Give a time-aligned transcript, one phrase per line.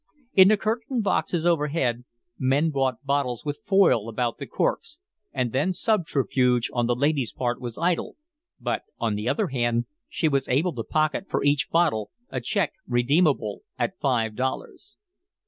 [0.33, 2.05] In the curtained boxes overhead,
[2.39, 4.97] men bought bottles with foil about the corks,
[5.31, 8.15] and then subterfuge on the lady's part was idle,
[8.59, 12.73] but, on the other hand, she was able to pocket for each bottle a check
[12.87, 14.97] redeemable at five dollars.